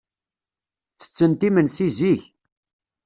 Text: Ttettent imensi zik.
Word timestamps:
Ttettent 0.93 1.45
imensi 1.47 1.87
zik. 1.97 2.23